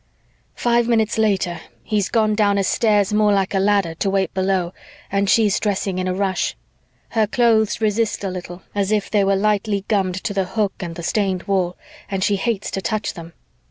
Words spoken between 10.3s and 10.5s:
the